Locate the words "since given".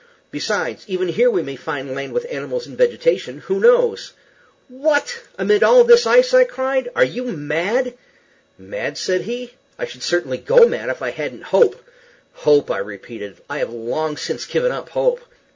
14.17-14.71